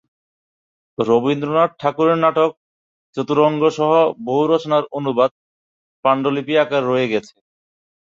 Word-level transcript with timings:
রবীন্দ্রনাথ 0.97 1.71
ঠাকুরের 1.81 2.17
নাটক 2.23 2.51
"চতুরঙ্গ" 3.17 3.61
সহ 3.77 3.91
বহু 4.25 4.43
রচনার 4.47 4.83
অনুবাদ 4.97 5.31
পাণ্ডুলিপি 6.05 6.53
আকারে 6.63 6.85
রয়ে 6.85 7.11
গেছে। 7.13 7.33